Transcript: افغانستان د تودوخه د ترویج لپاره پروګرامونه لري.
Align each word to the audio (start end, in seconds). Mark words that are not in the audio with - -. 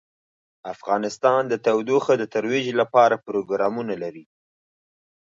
افغانستان 0.73 1.41
د 1.47 1.53
تودوخه 1.65 2.13
د 2.17 2.23
ترویج 2.33 2.67
لپاره 2.81 3.15
پروګرامونه 3.27 3.93
لري. 4.03 4.25